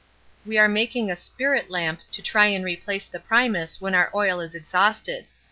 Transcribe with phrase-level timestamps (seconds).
[0.47, 4.39] We are making a spirit lamp to try and replace the primus when our oil
[4.39, 5.27] is exhausted.